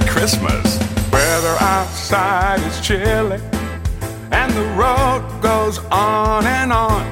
Christmas. 0.00 0.78
Weather 1.10 1.56
outside 1.60 2.60
is 2.60 2.78
chilly, 2.86 3.40
and 4.30 4.52
the 4.52 4.66
road 4.76 5.24
goes 5.40 5.78
on 5.90 6.44
and 6.44 6.70
on. 6.70 7.06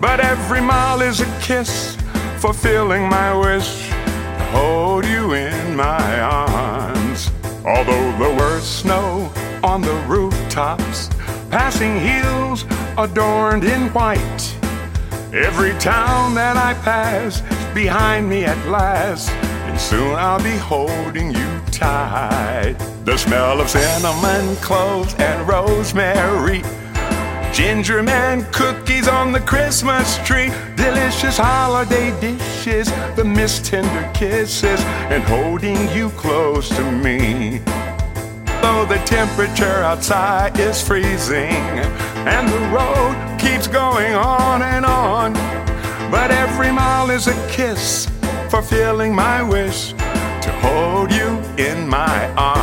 But 0.00 0.18
every 0.18 0.60
mile 0.60 1.00
is 1.00 1.20
a 1.20 1.40
kiss, 1.40 1.96
fulfilling 2.38 3.08
my 3.08 3.32
wish 3.32 3.90
to 3.90 4.44
hold 4.50 5.04
you 5.04 5.34
in 5.34 5.76
my 5.76 6.20
arms. 6.20 7.30
Although 7.64 8.10
there 8.18 8.36
worst 8.36 8.80
snow 8.80 9.32
on 9.62 9.80
the 9.80 9.94
rooftops, 10.08 11.08
passing 11.48 12.00
hills 12.00 12.64
adorned 12.96 13.62
in 13.62 13.82
white. 13.92 14.57
Every 15.32 15.72
town 15.78 16.34
that 16.36 16.56
I 16.56 16.72
pass 16.72 17.42
behind 17.74 18.30
me 18.30 18.46
at 18.46 18.56
last, 18.66 19.28
and 19.68 19.78
soon 19.78 20.14
I'll 20.14 20.42
be 20.42 20.56
holding 20.56 21.34
you 21.34 21.60
tight. 21.70 22.76
The 23.04 23.18
smell 23.18 23.60
of 23.60 23.68
cinnamon, 23.68 24.56
cloves, 24.56 25.14
and 25.18 25.46
rosemary. 25.46 26.62
Ginger 27.52 28.02
man 28.02 28.50
cookies 28.52 29.06
on 29.06 29.32
the 29.32 29.40
Christmas 29.40 30.16
tree, 30.26 30.50
delicious 30.76 31.36
holiday 31.36 32.18
dishes, 32.22 32.90
the 33.14 33.24
mist 33.24 33.66
tender 33.66 34.10
kisses, 34.14 34.80
and 35.10 35.22
holding 35.24 35.90
you 35.90 36.08
close 36.10 36.70
to 36.70 36.90
me. 36.90 37.60
Though 38.60 38.84
the 38.84 38.98
temperature 39.06 39.82
outside 39.82 40.58
is 40.58 40.82
freezing, 40.82 41.62
and 42.26 42.48
the 42.48 42.58
road 42.76 43.38
keeps 43.38 43.66
going 43.66 44.14
on 44.14 44.62
and 44.62 44.84
on, 44.84 45.32
but 46.10 46.30
every 46.30 46.72
mile 46.72 47.10
is 47.10 47.28
a 47.28 47.48
kiss, 47.48 48.08
fulfilling 48.50 49.14
my 49.14 49.42
wish 49.42 49.92
to 49.92 50.50
hold 50.60 51.10
you 51.12 51.38
in 51.56 51.88
my 51.88 52.28
arms. 52.34 52.57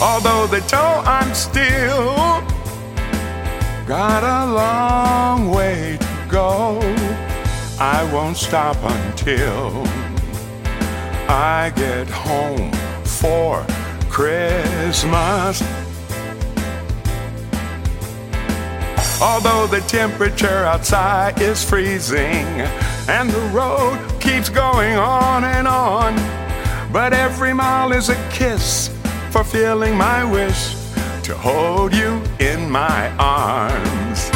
Although 0.00 0.46
they 0.46 0.60
told 0.60 1.06
I'm 1.06 1.34
still 1.34 2.14
got 3.86 4.22
a 4.22 4.52
long 4.52 5.50
way 5.50 5.96
to 5.98 6.26
go, 6.28 6.78
I 7.80 8.06
won't 8.12 8.36
stop 8.36 8.76
until 8.82 9.84
I 11.28 11.72
get 11.74 12.10
home 12.10 12.70
for 13.04 13.66
Christmas. 14.10 15.62
Although 19.22 19.66
the 19.66 19.82
temperature 19.88 20.66
outside 20.66 21.40
is 21.40 21.64
freezing 21.64 22.44
and 23.08 23.30
the 23.30 23.40
road 23.48 23.98
keeps 24.20 24.50
going 24.50 24.96
on 24.96 25.42
and 25.42 25.66
on, 25.66 26.14
but 26.92 27.14
every 27.14 27.54
mile 27.54 27.92
is 27.92 28.10
a 28.10 28.28
kiss 28.30 28.90
fulfilling 29.36 29.94
my 29.94 30.24
wish 30.24 30.74
to 31.22 31.36
hold 31.36 31.94
you 31.94 32.22
in 32.38 32.70
my 32.70 33.14
arms. 33.18 34.30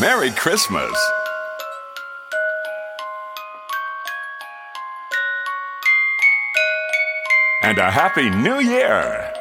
Merry 0.00 0.30
Christmas. 0.30 1.23
And 7.64 7.78
a 7.78 7.90
Happy 7.90 8.28
New 8.28 8.60
Year! 8.60 9.33